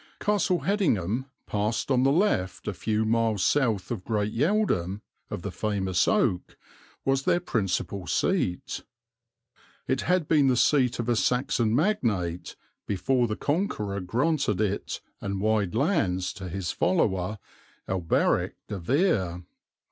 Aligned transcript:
Castle 0.19 0.61
Hedingham, 0.61 1.25
passed 1.45 1.91
on 1.91 2.01
the 2.01 2.11
left 2.11 2.67
a 2.67 2.73
few 2.73 3.05
miles 3.05 3.43
south 3.43 3.91
of 3.91 4.03
Great 4.03 4.33
Yeldham 4.33 5.01
of 5.29 5.43
the 5.43 5.51
famous 5.51 6.07
oak, 6.07 6.57
was 7.05 7.21
their 7.21 7.39
principal 7.39 8.07
seat. 8.07 8.83
It 9.87 10.01
had 10.01 10.27
been 10.27 10.47
the 10.47 10.57
seat 10.57 10.97
of 10.97 11.07
a 11.07 11.15
Saxon 11.15 11.75
magnate 11.75 12.55
before 12.87 13.27
the 13.27 13.35
Conqueror 13.37 13.99
granted 13.99 14.59
it 14.59 15.01
and 15.21 15.39
wide 15.39 15.75
lands 15.75 16.33
to 16.33 16.49
his 16.49 16.71
follower, 16.71 17.37
Alberic 17.87 18.55
De 18.69 18.79
Vere. 18.79 19.43